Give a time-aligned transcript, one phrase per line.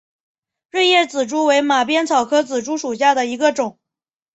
[0.71, 3.77] 锐叶紫珠为马鞭草科紫珠属下的一个种。